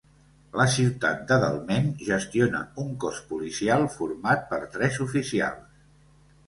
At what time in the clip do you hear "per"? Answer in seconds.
4.55-4.63